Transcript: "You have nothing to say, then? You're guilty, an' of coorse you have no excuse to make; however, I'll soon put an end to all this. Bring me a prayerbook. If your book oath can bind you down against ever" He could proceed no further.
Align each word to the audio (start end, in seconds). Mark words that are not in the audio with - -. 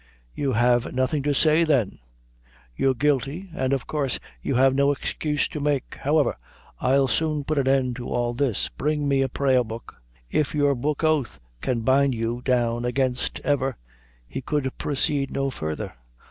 "You 0.33 0.53
have 0.53 0.95
nothing 0.95 1.21
to 1.21 1.33
say, 1.35 1.63
then? 1.63 1.99
You're 2.75 2.95
guilty, 2.95 3.51
an' 3.53 3.71
of 3.71 3.85
coorse 3.85 4.19
you 4.41 4.55
have 4.55 4.73
no 4.73 4.91
excuse 4.91 5.47
to 5.49 5.59
make; 5.59 5.99
however, 6.01 6.37
I'll 6.79 7.07
soon 7.07 7.43
put 7.43 7.59
an 7.59 7.67
end 7.67 7.97
to 7.97 8.09
all 8.09 8.33
this. 8.33 8.67
Bring 8.67 9.07
me 9.07 9.21
a 9.21 9.29
prayerbook. 9.29 9.93
If 10.31 10.55
your 10.55 10.73
book 10.73 11.03
oath 11.03 11.39
can 11.61 11.81
bind 11.81 12.15
you 12.15 12.41
down 12.43 12.83
against 12.83 13.41
ever" 13.41 13.77
He 14.27 14.41
could 14.41 14.75
proceed 14.79 15.29
no 15.29 15.51
further. 15.51 15.93